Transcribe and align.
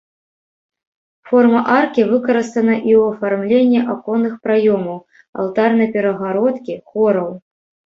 Форма 1.31 1.59
аркі 1.79 2.07
выкарыстана 2.15 2.75
і 2.77 2.79
ў 2.99 3.01
афармленні 3.11 3.79
аконных 3.97 4.33
праёмаў, 4.49 4.97
алтарнай 5.41 5.87
перагародкі, 5.97 6.85
хораў. 6.95 7.29